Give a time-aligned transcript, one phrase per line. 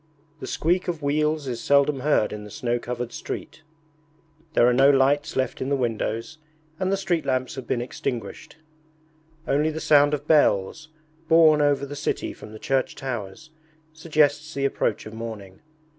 [0.39, 3.61] The squeak of wheels is seldom heard in the snow covered street.
[4.55, 6.39] There are no lights left in the windows
[6.79, 8.57] and the street lamps have been extinguished.
[9.47, 10.89] Only the sound of bells,
[11.27, 13.51] borne over the city from the church towers,
[13.93, 15.59] suggests the approach of morning.